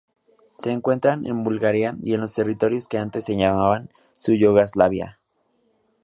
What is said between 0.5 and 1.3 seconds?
Se encuentra